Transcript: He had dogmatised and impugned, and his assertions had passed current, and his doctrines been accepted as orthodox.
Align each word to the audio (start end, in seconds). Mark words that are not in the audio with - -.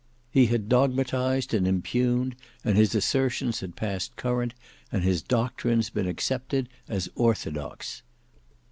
He 0.31 0.47
had 0.47 0.67
dogmatised 0.67 1.53
and 1.53 1.67
impugned, 1.67 2.35
and 2.65 2.75
his 2.75 2.95
assertions 2.95 3.59
had 3.59 3.75
passed 3.75 4.15
current, 4.15 4.55
and 4.91 5.03
his 5.03 5.21
doctrines 5.21 5.91
been 5.91 6.07
accepted 6.07 6.69
as 6.89 7.07
orthodox. 7.13 8.01